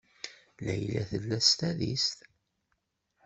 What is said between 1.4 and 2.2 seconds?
s tadist.